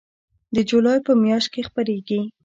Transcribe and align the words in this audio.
د 0.55 0.57
جولای 0.69 0.99
په 1.07 1.11
میاشت 1.23 1.47
کې 1.53 1.61
خپریږي 1.69 2.21